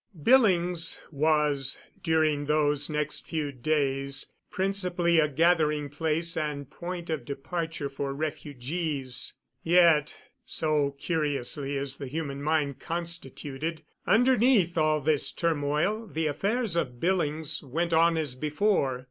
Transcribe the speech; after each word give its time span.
Billings 0.23 0.99
was, 1.11 1.79
during 2.01 2.45
those 2.45 2.89
next 2.89 3.27
few 3.27 3.51
days, 3.51 4.31
principally 4.49 5.19
a 5.19 5.27
gathering 5.27 5.89
place 5.89 6.35
and 6.35 6.67
point 6.71 7.11
of 7.11 7.23
departure 7.23 7.87
for 7.87 8.11
refugees. 8.11 9.33
Yet, 9.61 10.17
so 10.43 10.95
curiously 10.97 11.77
is 11.77 11.97
the 11.97 12.07
human 12.07 12.41
mind 12.41 12.79
constituted, 12.79 13.83
underneath 14.07 14.75
all 14.75 15.01
this 15.01 15.31
turmoil 15.31 16.07
the 16.11 16.25
affairs 16.25 16.75
of 16.75 16.99
Billings 16.99 17.61
went 17.63 17.93
on 17.93 18.17
as 18.17 18.33
before. 18.33 18.99